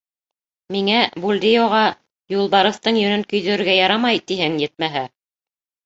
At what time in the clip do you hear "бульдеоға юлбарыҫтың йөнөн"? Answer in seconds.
1.25-3.29